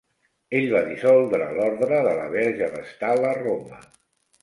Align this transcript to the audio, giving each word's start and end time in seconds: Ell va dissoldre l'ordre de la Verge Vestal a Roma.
Ell 0.59 0.65
va 0.75 0.81
dissoldre 0.87 1.51
l'ordre 1.59 2.01
de 2.09 2.17
la 2.23 2.27
Verge 2.39 2.73
Vestal 2.75 3.33
a 3.33 3.39
Roma. 3.45 3.83